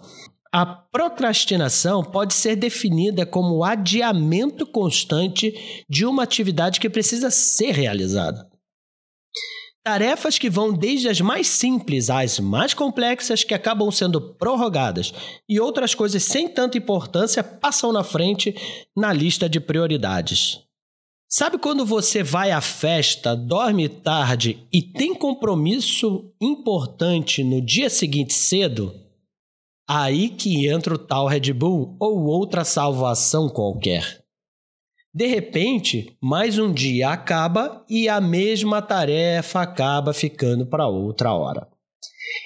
A 0.53 0.63
procrastinação 0.63 2.03
pode 2.03 2.35
ser 2.35 2.55
definida 2.55 3.25
como 3.25 3.55
o 3.55 3.63
adiamento 3.63 4.67
constante 4.67 5.83
de 5.89 6.05
uma 6.05 6.21
atividade 6.21 6.79
que 6.79 6.87
precisa 6.87 7.31
ser 7.31 7.71
realizada. 7.71 8.47
Tarefas 9.83 10.37
que 10.37 10.51
vão 10.51 10.71
desde 10.71 11.09
as 11.09 11.19
mais 11.19 11.47
simples 11.47 12.11
às 12.11 12.39
mais 12.39 12.75
complexas 12.75 13.43
que 13.43 13.55
acabam 13.55 13.89
sendo 13.91 14.35
prorrogadas 14.35 15.11
e 15.49 15.59
outras 15.59 15.95
coisas 15.95 16.21
sem 16.23 16.47
tanta 16.47 16.77
importância 16.77 17.43
passam 17.43 17.91
na 17.91 18.03
frente 18.03 18.55
na 18.95 19.11
lista 19.11 19.49
de 19.49 19.59
prioridades. 19.59 20.63
Sabe 21.35 21.57
quando 21.57 21.83
você 21.83 22.21
vai 22.21 22.51
à 22.51 22.61
festa, 22.61 23.35
dorme 23.35 23.89
tarde 23.89 24.67
e 24.71 24.83
tem 24.83 25.15
compromisso 25.15 26.31
importante 26.39 27.43
no 27.43 27.59
dia 27.59 27.89
seguinte 27.89 28.35
cedo? 28.35 28.93
Aí 29.89 30.29
que 30.29 30.67
entra 30.67 30.93
o 30.93 30.97
tal 30.99 31.25
Red 31.25 31.51
Bull 31.51 31.97
ou 31.99 32.25
outra 32.25 32.63
salvação 32.63 33.49
qualquer. 33.49 34.23
De 35.11 35.25
repente, 35.25 36.15
mais 36.21 36.59
um 36.59 36.71
dia 36.71 37.09
acaba 37.09 37.83
e 37.89 38.07
a 38.07 38.21
mesma 38.21 38.79
tarefa 38.79 39.63
acaba 39.63 40.13
ficando 40.13 40.67
para 40.67 40.87
outra 40.87 41.33
hora. 41.33 41.67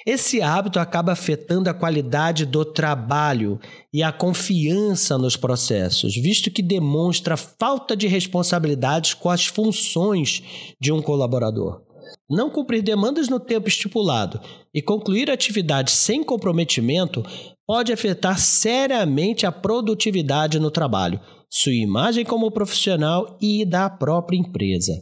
Esse 0.06 0.40
hábito 0.40 0.78
acaba 0.78 1.12
afetando 1.12 1.68
a 1.68 1.74
qualidade 1.74 2.46
do 2.46 2.64
trabalho 2.64 3.60
e 3.92 4.02
a 4.02 4.12
confiança 4.12 5.18
nos 5.18 5.36
processos, 5.36 6.14
visto 6.14 6.50
que 6.50 6.62
demonstra 6.62 7.36
falta 7.36 7.96
de 7.96 8.06
responsabilidades 8.06 9.14
com 9.14 9.30
as 9.30 9.46
funções 9.46 10.42
de 10.80 10.92
um 10.92 11.02
colaborador. 11.02 11.82
Não 12.28 12.50
cumprir 12.50 12.82
demandas 12.82 13.28
no 13.28 13.38
tempo 13.38 13.68
estipulado 13.68 14.40
e 14.72 14.80
concluir 14.80 15.30
atividades 15.30 15.94
sem 15.94 16.24
comprometimento 16.24 17.22
pode 17.66 17.92
afetar 17.92 18.38
seriamente 18.38 19.44
a 19.44 19.52
produtividade 19.52 20.58
no 20.58 20.70
trabalho 20.70 21.20
sua 21.50 21.72
imagem 21.72 22.24
como 22.24 22.50
profissional 22.50 23.38
e 23.40 23.64
da 23.64 23.88
própria 23.88 24.36
empresa. 24.36 24.92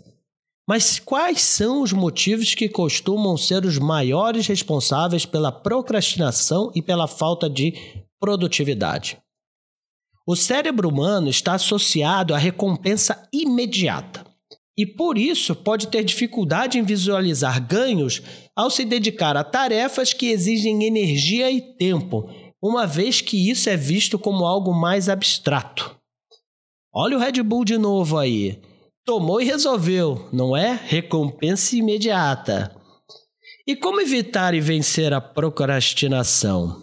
Mas 0.68 0.98
quais 0.98 1.42
são 1.42 1.82
os 1.82 1.92
motivos 1.92 2.54
que 2.54 2.68
costumam 2.68 3.36
ser 3.36 3.64
os 3.64 3.78
maiores 3.78 4.48
responsáveis 4.48 5.24
pela 5.24 5.52
procrastinação 5.52 6.72
e 6.74 6.82
pela 6.82 7.06
falta 7.06 7.48
de 7.48 7.74
produtividade? 8.18 9.16
O 10.26 10.34
cérebro 10.34 10.88
humano 10.88 11.28
está 11.28 11.54
associado 11.54 12.34
à 12.34 12.38
recompensa 12.38 13.28
imediata 13.32 14.26
e, 14.76 14.84
por 14.84 15.16
isso, 15.16 15.54
pode 15.54 15.86
ter 15.86 16.02
dificuldade 16.02 16.78
em 16.78 16.82
visualizar 16.82 17.64
ganhos 17.64 18.20
ao 18.54 18.68
se 18.68 18.84
dedicar 18.84 19.36
a 19.36 19.44
tarefas 19.44 20.12
que 20.12 20.26
exigem 20.26 20.84
energia 20.84 21.48
e 21.50 21.60
tempo, 21.60 22.28
uma 22.60 22.86
vez 22.86 23.20
que 23.20 23.48
isso 23.48 23.70
é 23.70 23.76
visto 23.76 24.18
como 24.18 24.44
algo 24.44 24.74
mais 24.74 25.08
abstrato. 25.08 25.96
Olha 26.92 27.16
o 27.16 27.20
Red 27.20 27.40
Bull 27.42 27.64
de 27.64 27.78
novo 27.78 28.18
aí. 28.18 28.60
Tomou 29.06 29.40
e 29.40 29.44
resolveu, 29.44 30.28
não 30.32 30.56
é? 30.56 30.72
Recompensa 30.84 31.76
imediata. 31.76 32.74
E 33.64 33.76
como 33.76 34.00
evitar 34.00 34.52
e 34.52 34.60
vencer 34.60 35.12
a 35.12 35.20
procrastinação? 35.20 36.82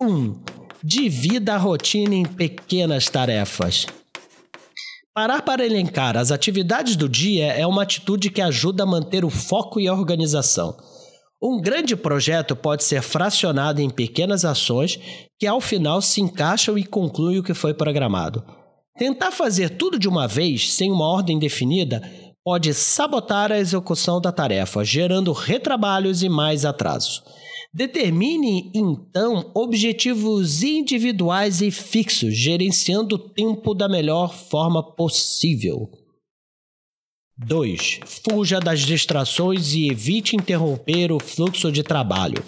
1. 0.00 0.06
Um, 0.06 0.40
divida 0.80 1.54
a 1.54 1.58
rotina 1.58 2.14
em 2.14 2.24
pequenas 2.24 3.08
tarefas. 3.08 3.84
Parar 5.12 5.42
para 5.42 5.66
elencar 5.66 6.16
as 6.16 6.30
atividades 6.30 6.94
do 6.94 7.08
dia 7.08 7.46
é 7.46 7.66
uma 7.66 7.82
atitude 7.82 8.30
que 8.30 8.40
ajuda 8.40 8.84
a 8.84 8.86
manter 8.86 9.24
o 9.24 9.30
foco 9.30 9.80
e 9.80 9.88
a 9.88 9.92
organização. 9.92 10.76
Um 11.42 11.60
grande 11.60 11.96
projeto 11.96 12.54
pode 12.54 12.84
ser 12.84 13.02
fracionado 13.02 13.80
em 13.80 13.90
pequenas 13.90 14.44
ações 14.44 15.00
que, 15.36 15.48
ao 15.48 15.60
final, 15.60 16.00
se 16.00 16.20
encaixam 16.20 16.78
e 16.78 16.84
concluem 16.84 17.40
o 17.40 17.42
que 17.42 17.54
foi 17.54 17.74
programado. 17.74 18.61
Tentar 18.96 19.30
fazer 19.30 19.70
tudo 19.70 19.98
de 19.98 20.08
uma 20.08 20.28
vez, 20.28 20.72
sem 20.72 20.90
uma 20.90 21.06
ordem 21.06 21.38
definida, 21.38 22.02
pode 22.44 22.74
sabotar 22.74 23.50
a 23.50 23.58
execução 23.58 24.20
da 24.20 24.30
tarefa, 24.30 24.84
gerando 24.84 25.32
retrabalhos 25.32 26.22
e 26.22 26.28
mais 26.28 26.64
atrasos. 26.64 27.22
Determine, 27.74 28.70
então, 28.74 29.50
objetivos 29.54 30.62
individuais 30.62 31.62
e 31.62 31.70
fixos, 31.70 32.36
gerenciando 32.36 33.14
o 33.14 33.18
tempo 33.18 33.72
da 33.72 33.88
melhor 33.88 34.34
forma 34.34 34.82
possível. 34.82 35.90
2. 37.38 38.00
Fuja 38.04 38.60
das 38.60 38.80
distrações 38.80 39.72
e 39.72 39.88
evite 39.90 40.36
interromper 40.36 41.10
o 41.10 41.18
fluxo 41.18 41.72
de 41.72 41.82
trabalho. 41.82 42.44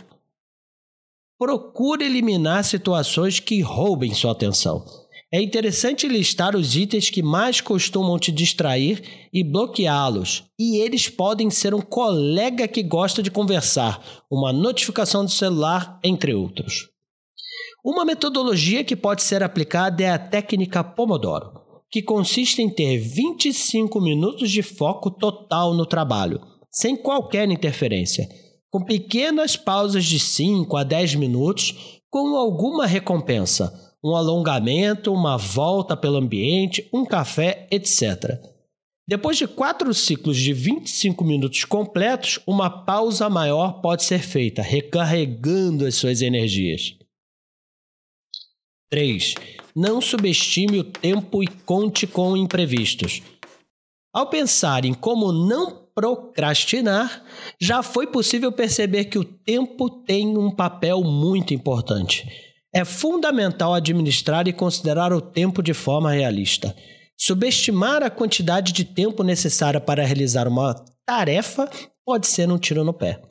Procure 1.39 2.05
eliminar 2.05 2.63
situações 2.63 3.41
que 3.41 3.61
roubem 3.63 4.13
sua 4.13 4.33
atenção. 4.33 4.85
É 5.35 5.43
interessante 5.43 6.07
listar 6.07 6.55
os 6.55 6.77
itens 6.77 7.11
que 7.11 7.21
mais 7.21 7.61
costumam 7.61 8.17
te 8.21 8.31
distrair 8.31 9.03
e 9.33 9.43
bloqueá-los. 9.43 10.45
E 10.57 10.77
eles 10.77 11.09
podem 11.09 11.51
ser 11.51 11.75
um 11.75 11.81
colega 11.81 12.69
que 12.69 12.85
gosta 12.85 13.21
de 13.21 13.33
conversar, 13.33 14.01
uma 14.31 14.53
notificação 14.53 15.25
do 15.25 15.31
celular, 15.33 15.99
entre 16.05 16.33
outros. 16.33 16.89
Uma 17.85 18.05
metodologia 18.05 18.85
que 18.85 18.95
pode 18.95 19.25
ser 19.25 19.43
aplicada 19.43 20.05
é 20.05 20.11
a 20.11 20.21
técnica 20.21 20.85
Pomodoro, 20.85 21.51
que 21.91 22.01
consiste 22.01 22.63
em 22.63 22.71
ter 22.71 22.97
25 22.99 24.01
minutos 24.01 24.49
de 24.53 24.63
foco 24.63 25.11
total 25.11 25.75
no 25.75 25.85
trabalho, 25.85 26.41
sem 26.71 26.97
qualquer 26.97 27.51
interferência, 27.51 28.29
com 28.71 28.85
pequenas 28.85 29.57
pausas 29.57 30.05
de 30.05 30.21
5 30.21 30.77
a 30.77 30.85
10 30.85 31.17
minutos, 31.17 32.01
com 32.09 32.37
alguma 32.37 32.87
recompensa 32.87 33.83
um 34.05 34.15
alongamento, 34.15 35.11
uma 35.11 35.39
volta 35.39 35.97
pelo 35.97 36.19
ambiente, 36.19 36.87
um 36.93 37.07
café, 37.07 37.67
etc. 37.71 38.39
Depois 39.09 39.39
de 39.39 39.47
quatro 39.47 39.93
ciclos 39.95 40.37
de 40.37 40.53
25 40.53 41.25
minutos 41.25 41.65
completos, 41.65 42.39
uma 42.47 42.69
pausa 42.69 43.31
maior 43.31 43.81
pode 43.81 44.05
ser 44.05 44.21
feita, 44.21 44.61
recarregando 44.61 45.87
as 45.87 45.95
suas 45.95 46.21
energias. 46.21 46.95
3. 48.91 49.35
Não 49.75 50.01
subestime 50.03 50.79
o 50.79 50.85
tempo 50.85 51.43
e 51.43 51.47
conte 51.47 52.07
com 52.07 52.37
imprevistos. 52.37 53.23
Ao 54.13 54.29
pensar 54.29 54.85
em 54.85 54.93
como 54.93 55.33
não 55.33 55.89
procrastinar, 55.95 57.25
já 57.59 57.83
foi 57.83 58.07
possível 58.07 58.53
perceber 58.53 59.07
que 59.07 59.19
o 59.19 59.25
tempo 59.25 59.89
tem 59.89 60.37
um 60.37 60.51
papel 60.51 61.03
muito 61.03 61.55
importante. 61.55 62.54
É 62.75 62.85
fundamental 62.85 63.73
administrar 63.73 64.49
e 64.49 64.53
considerar 64.53 65.13
o 65.13 65.21
tempo 65.21 65.63
de 65.63 65.73
forma 65.73 66.11
realista. 66.11 66.75
Subestimar 67.17 68.03
a 68.03 68.11
quantidade 68.11 68.73
de 68.73 68.85
tempo 68.85 69.23
necessária 69.23 69.81
para 69.81 70.05
realizar 70.05 70.49
uma 70.49 70.75
tarefa 71.07 71.71
pode 72.05 72.27
ser 72.27 72.51
um 72.51 72.59
tiro 72.59 72.83
no 72.83 72.93
pé, 72.93 73.23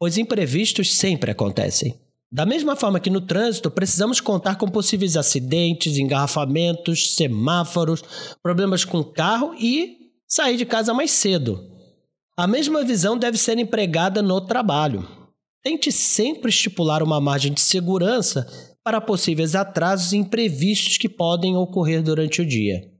pois 0.00 0.18
imprevistos 0.18 0.96
sempre 0.96 1.30
acontecem. 1.30 1.94
Da 2.30 2.44
mesma 2.44 2.74
forma 2.74 2.98
que 2.98 3.08
no 3.08 3.20
trânsito, 3.20 3.70
precisamos 3.70 4.20
contar 4.20 4.56
com 4.56 4.68
possíveis 4.68 5.16
acidentes, 5.16 5.96
engarrafamentos, 5.96 7.14
semáforos, 7.14 8.02
problemas 8.42 8.84
com 8.84 8.98
o 8.98 9.04
carro 9.04 9.54
e 9.54 9.96
sair 10.26 10.56
de 10.56 10.66
casa 10.66 10.92
mais 10.92 11.12
cedo. 11.12 11.70
A 12.36 12.48
mesma 12.48 12.84
visão 12.84 13.16
deve 13.16 13.38
ser 13.38 13.58
empregada 13.58 14.20
no 14.20 14.40
trabalho. 14.40 15.08
Tente 15.62 15.92
sempre 15.92 16.50
estipular 16.50 17.02
uma 17.02 17.20
margem 17.20 17.52
de 17.52 17.60
segurança 17.60 18.46
para 18.88 19.02
possíveis 19.02 19.54
atrasos 19.54 20.14
imprevistos 20.14 20.96
que 20.96 21.10
podem 21.10 21.54
ocorrer 21.54 22.02
durante 22.02 22.40
o 22.40 22.46
dia. 22.46 22.90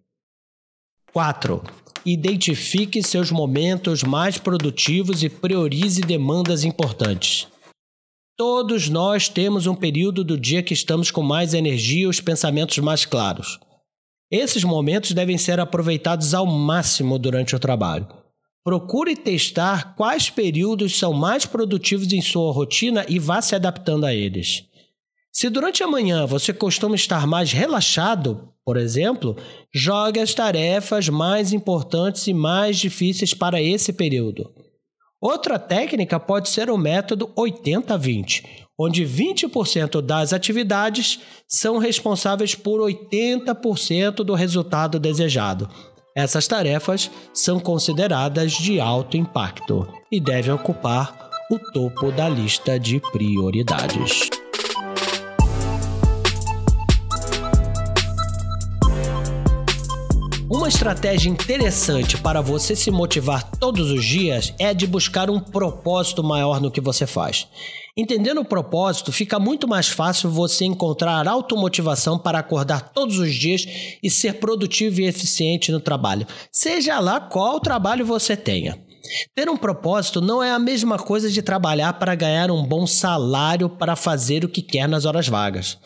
4. 1.14 1.64
Identifique 2.05 3.03
seus 3.03 3.31
momentos 3.31 4.03
mais 4.03 4.37
produtivos 4.37 5.22
e 5.22 5.31
priorize 5.31 6.03
demandas 6.03 6.62
importantes. 6.62 7.48
Todos 8.37 8.90
nós 8.90 9.31
temos 9.31 9.66
um 9.66 9.74
período 9.74 10.22
do 10.22 10.38
dia 10.38 10.62
que 10.62 10.74
estamos 10.74 11.11
com 11.11 11.22
mais 11.22 11.55
energia 11.55 12.03
e 12.03 12.07
os 12.07 12.20
pensamentos 12.20 12.77
mais 12.77 13.07
claros. 13.07 13.59
Esses 14.31 14.64
momentos 14.64 15.12
devem 15.12 15.38
ser 15.38 15.59
aproveitados 15.59 16.35
ao 16.35 16.44
máximo 16.44 17.18
durante 17.18 17.57
o 17.57 17.59
trabalho. 17.59 18.07
Procure 18.62 19.16
testar 19.16 19.94
quais 19.94 20.29
períodos 20.29 20.98
são 20.98 21.14
mais 21.14 21.46
produtivos 21.46 22.12
em 22.12 22.20
sua 22.20 22.53
rotina 22.53 23.07
e 23.09 23.18
vá 23.18 23.40
se 23.40 23.55
adaptando 23.55 24.05
a 24.05 24.14
eles. 24.14 24.67
Se 25.32 25.48
durante 25.48 25.82
a 25.82 25.86
manhã 25.86 26.26
você 26.26 26.52
costuma 26.52 26.96
estar 26.96 27.26
mais 27.26 27.52
relaxado, 27.52 28.52
por 28.64 28.76
exemplo, 28.76 29.36
jogue 29.72 30.20
as 30.20 30.34
tarefas 30.34 31.08
mais 31.08 31.52
importantes 31.52 32.26
e 32.26 32.34
mais 32.34 32.76
difíceis 32.76 33.32
para 33.32 33.62
esse 33.62 33.92
período. 33.92 34.52
Outra 35.20 35.58
técnica 35.58 36.20
pode 36.20 36.48
ser 36.48 36.70
o 36.70 36.78
método 36.78 37.28
80-20, 37.36 38.44
onde 38.78 39.04
20% 39.04 40.00
das 40.00 40.32
atividades 40.32 41.18
são 41.48 41.78
responsáveis 41.78 42.54
por 42.54 42.80
80% 42.80 44.16
do 44.16 44.34
resultado 44.34 45.00
desejado. 45.00 45.68
Essas 46.16 46.46
tarefas 46.46 47.10
são 47.32 47.58
consideradas 47.58 48.52
de 48.52 48.80
alto 48.80 49.16
impacto 49.16 49.86
e 50.10 50.20
devem 50.20 50.52
ocupar 50.52 51.30
o 51.50 51.58
topo 51.72 52.12
da 52.12 52.28
lista 52.28 52.78
de 52.78 53.00
prioridades. 53.12 54.28
Uma 60.68 60.74
estratégia 60.74 61.31
interessante 61.31 62.18
para 62.18 62.42
você 62.42 62.76
se 62.76 62.90
motivar 62.90 63.42
todos 63.52 63.90
os 63.90 64.04
dias 64.04 64.52
é 64.59 64.74
de 64.74 64.87
buscar 64.87 65.31
um 65.31 65.40
propósito 65.40 66.22
maior 66.22 66.61
no 66.61 66.70
que 66.70 66.78
você 66.78 67.07
faz. 67.07 67.48
Entendendo 67.96 68.42
o 68.42 68.44
propósito, 68.44 69.11
fica 69.11 69.38
muito 69.38 69.66
mais 69.66 69.88
fácil 69.88 70.28
você 70.28 70.66
encontrar 70.66 71.26
automotivação 71.26 72.18
para 72.18 72.38
acordar 72.40 72.90
todos 72.90 73.18
os 73.18 73.35
dias 73.35 73.64
e 74.02 74.11
ser 74.11 74.35
produtivo 74.35 75.00
e 75.00 75.07
eficiente 75.07 75.72
no 75.72 75.81
trabalho, 75.81 76.26
seja 76.52 77.00
lá 77.00 77.18
qual 77.18 77.61
trabalho 77.61 78.04
você 78.04 78.37
tenha. 78.37 78.78
Ter 79.35 79.48
um 79.48 79.57
propósito 79.57 80.20
não 80.20 80.42
é 80.42 80.50
a 80.50 80.59
mesma 80.59 80.98
coisa 80.98 81.31
de 81.31 81.40
trabalhar 81.40 81.94
para 81.94 82.14
ganhar 82.14 82.50
um 82.50 82.62
bom 82.62 82.87
salário 82.87 83.70
para 83.70 83.96
fazer 83.96 84.44
o 84.44 84.48
que 84.50 84.61
quer 84.61 84.87
nas 84.87 85.07
horas 85.07 85.28
vagas. 85.28 85.78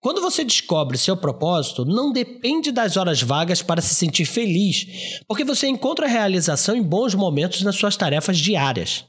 Quando 0.00 0.20
você 0.20 0.44
descobre 0.44 0.98
seu 0.98 1.16
propósito, 1.16 1.84
não 1.84 2.12
depende 2.12 2.70
das 2.70 2.96
horas 2.96 3.22
vagas 3.22 3.62
para 3.62 3.80
se 3.80 3.94
sentir 3.94 4.24
feliz, 4.24 5.20
porque 5.26 5.44
você 5.44 5.66
encontra 5.66 6.06
realização 6.06 6.76
em 6.76 6.82
bons 6.82 7.14
momentos 7.14 7.62
nas 7.62 7.76
suas 7.76 7.96
tarefas 7.96 8.38
diárias. 8.38 9.04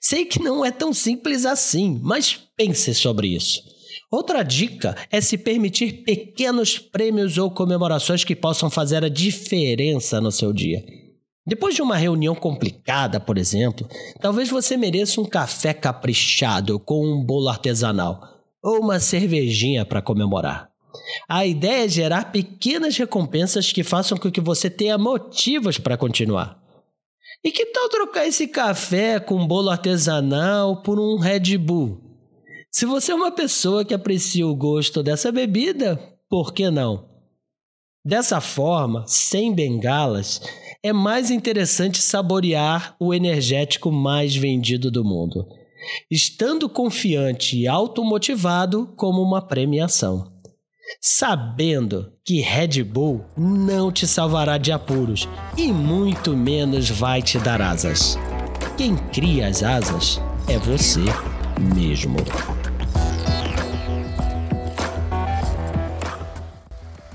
Sei 0.00 0.24
que 0.24 0.42
não 0.42 0.64
é 0.64 0.70
tão 0.70 0.92
simples 0.92 1.44
assim, 1.44 2.00
mas 2.02 2.40
pense 2.56 2.94
sobre 2.94 3.28
isso. 3.28 3.62
Outra 4.10 4.42
dica 4.42 4.96
é 5.10 5.20
se 5.20 5.38
permitir 5.38 6.04
pequenos 6.04 6.78
prêmios 6.78 7.38
ou 7.38 7.50
comemorações 7.50 8.24
que 8.24 8.36
possam 8.36 8.68
fazer 8.70 9.04
a 9.04 9.08
diferença 9.08 10.20
no 10.20 10.30
seu 10.30 10.52
dia. 10.52 10.84
Depois 11.46 11.74
de 11.74 11.82
uma 11.82 11.96
reunião 11.96 12.34
complicada, 12.34 13.18
por 13.18 13.36
exemplo, 13.36 13.88
talvez 14.20 14.48
você 14.48 14.76
mereça 14.76 15.20
um 15.20 15.24
café 15.24 15.74
caprichado 15.74 16.78
com 16.78 17.04
um 17.04 17.24
bolo 17.24 17.48
artesanal 17.48 18.31
ou 18.62 18.80
uma 18.80 19.00
cervejinha 19.00 19.84
para 19.84 20.00
comemorar. 20.00 20.70
A 21.28 21.44
ideia 21.44 21.84
é 21.84 21.88
gerar 21.88 22.30
pequenas 22.30 22.96
recompensas 22.96 23.72
que 23.72 23.82
façam 23.82 24.16
com 24.16 24.30
que 24.30 24.40
você 24.40 24.70
tenha 24.70 24.96
motivos 24.96 25.78
para 25.78 25.96
continuar. 25.96 26.62
E 27.44 27.50
que 27.50 27.66
tal 27.66 27.88
trocar 27.88 28.26
esse 28.26 28.46
café 28.46 29.18
com 29.18 29.46
bolo 29.46 29.70
artesanal 29.70 30.82
por 30.82 31.00
um 31.00 31.16
Red 31.16 31.58
Bull? 31.58 32.00
Se 32.70 32.86
você 32.86 33.12
é 33.12 33.14
uma 33.14 33.32
pessoa 33.32 33.84
que 33.84 33.94
aprecia 33.94 34.46
o 34.46 34.54
gosto 34.54 35.02
dessa 35.02 35.32
bebida, 35.32 35.98
por 36.28 36.54
que 36.54 36.70
não? 36.70 37.10
Dessa 38.04 38.40
forma, 38.40 39.04
sem 39.06 39.52
bengalas, 39.54 40.40
é 40.82 40.92
mais 40.92 41.30
interessante 41.30 41.98
saborear 41.98 42.96
o 42.98 43.12
energético 43.12 43.90
mais 43.90 44.34
vendido 44.34 44.90
do 44.90 45.04
mundo 45.04 45.46
estando 46.10 46.68
confiante 46.68 47.58
e 47.58 47.68
automotivado 47.68 48.92
como 48.96 49.22
uma 49.22 49.40
premiação. 49.40 50.30
Sabendo 51.00 52.12
que 52.24 52.40
Red 52.40 52.82
Bull 52.82 53.24
não 53.36 53.90
te 53.90 54.06
salvará 54.06 54.58
de 54.58 54.72
apuros 54.72 55.28
e 55.56 55.72
muito 55.72 56.36
menos 56.36 56.90
vai 56.90 57.22
te 57.22 57.38
dar 57.38 57.62
asas. 57.62 58.18
Quem 58.76 58.96
cria 58.96 59.48
as 59.48 59.62
asas 59.62 60.20
é 60.48 60.58
você 60.58 61.00
mesmo. 61.74 62.16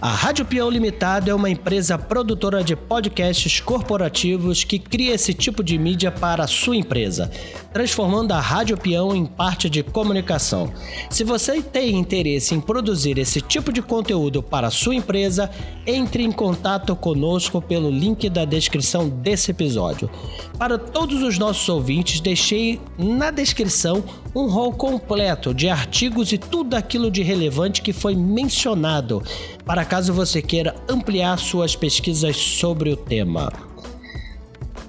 A 0.08 0.12
Rádio 0.12 0.46
Peão 0.46 0.70
Limitado 0.70 1.30
é 1.30 1.36
uma 1.36 1.50
empresa 1.50 1.98
produtora 1.98 2.64
de 2.64 2.78
podcasts 2.78 3.60
corporativos 3.60 4.64
que 4.64 4.80
cria 4.80 5.14
esse 5.14 5.34
tipo 5.34 5.62
de 5.62 5.78
mídia 5.78 6.10
para 6.10 6.46
a 6.46 6.48
sua 6.48 6.78
empresa, 6.78 7.30
transformando 7.74 8.32
a 8.32 8.40
Rádio 8.40 8.78
Peão 8.78 9.14
em 9.14 9.26
parte 9.26 9.70
de 9.70 9.84
comunicação. 9.84 10.72
Se 11.10 11.26
você 11.26 11.62
tem 11.62 11.98
interesse 11.98 12.56
em 12.56 12.62
produzir 12.62 13.18
esse 13.18 13.42
tipo 13.42 13.74
de 13.74 13.82
conteúdo 13.82 14.42
para 14.42 14.68
a 14.68 14.72
sua 14.72 14.96
empresa, 14.96 15.52
entre 15.86 16.24
em 16.24 16.32
contato 16.32 16.96
conosco 16.96 17.62
pelo 17.62 17.92
link 17.92 18.30
da 18.30 18.46
descrição 18.46 19.10
desse 19.10 19.52
episódio. 19.52 20.10
Para 20.58 20.78
todos 20.78 21.22
os 21.22 21.38
nossos 21.38 21.68
ouvintes, 21.68 22.22
deixei 22.22 22.80
na 22.98 23.30
descrição 23.30 24.06
um 24.38 24.48
rol 24.48 24.72
completo 24.72 25.52
de 25.52 25.68
artigos 25.68 26.32
e 26.32 26.38
tudo 26.38 26.76
aquilo 26.76 27.10
de 27.10 27.24
relevante 27.24 27.82
que 27.82 27.92
foi 27.92 28.16
mencionado 28.16 29.24
para 29.66 29.84
caso 29.84 30.14
você 30.14 30.44
queira 30.44 30.76
ampliar 30.88 31.40
suas 31.40 31.76
pesquisas 31.76 32.38
sobre 32.38 32.92
o 32.92 32.96
tema. 32.96 33.52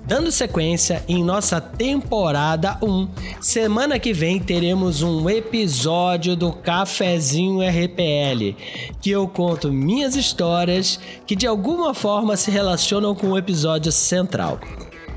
Dando 0.04 0.30
sequência 0.30 1.02
em 1.08 1.24
nossa 1.24 1.60
temporada 1.60 2.78
1, 2.82 3.08
semana 3.40 3.98
que 3.98 4.12
vem 4.12 4.38
teremos 4.38 5.02
um 5.02 5.28
episódio 5.28 6.36
do 6.36 6.52
Cafezinho 6.52 7.60
RPL, 7.60 8.54
que 9.00 9.10
eu 9.10 9.26
conto 9.28 9.72
minhas 9.72 10.14
histórias 10.14 11.00
que 11.26 11.34
de 11.34 11.46
alguma 11.46 11.94
forma 11.94 12.36
se 12.36 12.50
relacionam 12.50 13.14
com 13.14 13.28
o 13.28 13.38
episódio 13.38 13.92
central. 13.92 14.60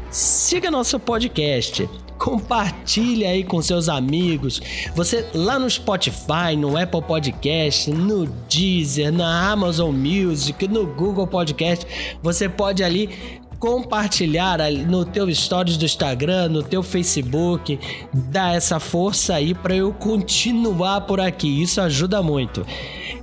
Siga 0.10 0.70
nosso 0.70 1.00
podcast 1.00 1.90
compartilhe 2.22 3.26
aí 3.26 3.44
com 3.44 3.60
seus 3.64 3.90
amigos. 3.90 4.62
Você 4.96 5.28
lá 5.34 5.58
no 5.58 5.68
Spotify, 5.68 6.56
no 6.56 6.78
Apple 6.78 7.02
Podcast, 7.02 7.90
no 7.90 8.28
Deezer, 8.48 9.12
na 9.12 9.52
Amazon 9.52 9.96
Music, 9.96 10.68
no 10.68 10.86
Google 10.86 11.26
Podcast, 11.26 11.86
você 12.22 12.48
pode 12.48 12.84
ali 12.84 13.10
compartilhar 13.58 14.60
no 14.88 15.04
teu 15.04 15.34
stories 15.34 15.78
do 15.78 15.86
Instagram, 15.86 16.50
no 16.50 16.64
teu 16.64 16.84
Facebook, 16.84 17.80
dá 18.14 18.54
essa 18.54 18.80
força 18.80 19.36
aí 19.36 19.56
para 19.56 19.76
eu 19.76 19.92
continuar 19.92 21.02
por 21.02 21.20
aqui. 21.20 21.62
Isso 21.62 21.82
ajuda 21.82 22.22
muito. 22.22 22.64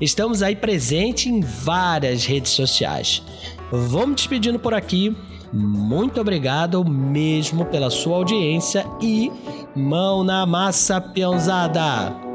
Estamos 0.01 0.43
aí 0.43 0.57
presente 0.57 1.29
em 1.29 1.41
várias 1.41 2.25
redes 2.25 2.51
sociais. 2.51 3.23
Vamos 3.71 4.17
despedindo 4.17 4.59
por 4.59 4.75
aqui. 4.75 5.17
Muito 5.53 6.21
obrigado 6.21 6.85
mesmo 6.85 7.65
pela 7.65 7.91
sua 7.91 8.17
audiência 8.17 8.87
e 9.01 9.33
mão 9.75 10.23
na 10.23 10.45
massa, 10.45 11.01
peãozada! 11.01 12.28